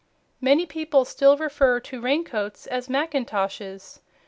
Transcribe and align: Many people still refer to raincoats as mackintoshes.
Many 0.41 0.65
people 0.65 1.05
still 1.05 1.37
refer 1.37 1.79
to 1.79 2.01
raincoats 2.01 2.65
as 2.65 2.87
mackintoshes. 2.87 3.99